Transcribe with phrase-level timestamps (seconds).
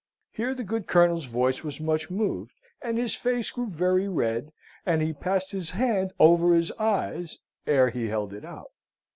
[0.31, 4.51] Here the good Colonel's voice was much moved, and his face grew very red,
[4.83, 8.71] and he passed his hand over his eyes ere he held it out.